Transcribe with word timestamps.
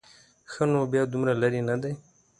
ښه 0.51 0.63
نو 0.71 0.81
بیا 0.91 1.03
دومره 1.11 1.33
لرې 1.41 1.61
نه 1.69 1.75
دی. 1.81 1.93